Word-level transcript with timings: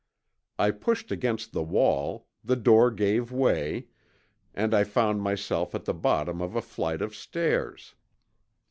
I 0.57 0.71
pushed 0.71 1.11
against 1.11 1.51
the 1.51 1.61
wall, 1.61 2.27
the 2.43 2.55
door 2.55 2.89
gave 2.89 3.31
way, 3.31 3.85
and 4.55 4.73
I 4.73 4.83
found 4.83 5.21
myself 5.21 5.75
at 5.75 5.85
the 5.85 5.93
bottom 5.93 6.41
of 6.41 6.55
a 6.55 6.61
flight 6.63 7.03
of 7.03 7.13
stairs. 7.15 7.93